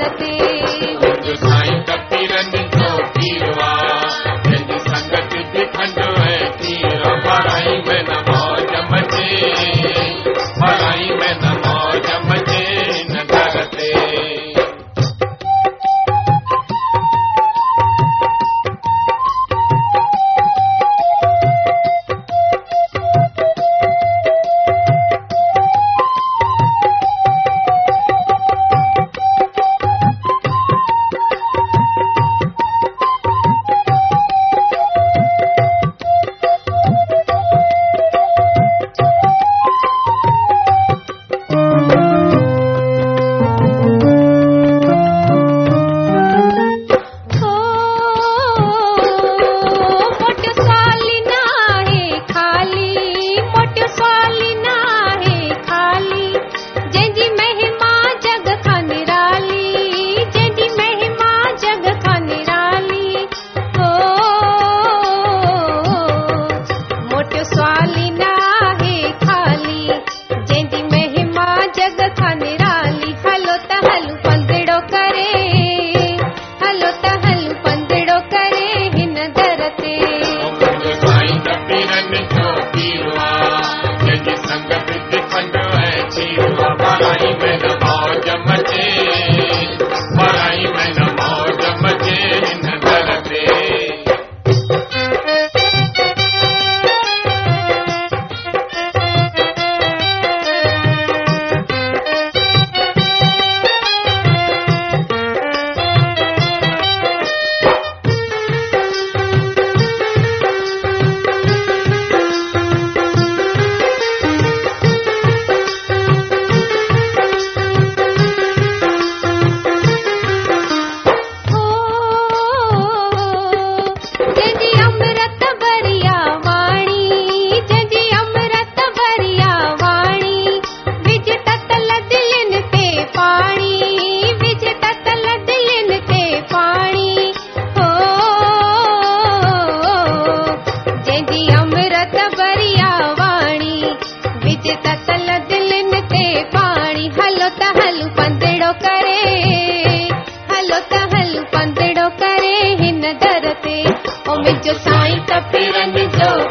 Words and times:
भारते 0.00 0.39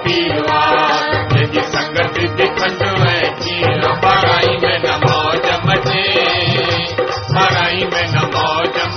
پيڙا 0.03 0.61
پنهنجي 1.29 1.61
سنگت 1.73 2.17
پڙهائي 4.03 4.53
۾ 4.63 4.73
نه 4.83 4.95
موج 5.05 5.45
مچي. 5.67 6.03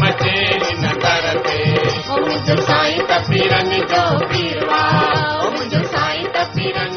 مچي 0.01 0.37
هن 0.65 0.85
گهر 1.03 1.39
تي. 1.47 1.61
منهنجو 2.09 2.57
سائين 2.69 3.03
ته 3.11 3.19
پيرن 3.29 3.71
جو 3.93 4.05
پيروا 4.33 4.85
منهنجو 5.43 5.83
سائين 5.95 6.27
ته 6.35 6.45
پير 6.55 6.92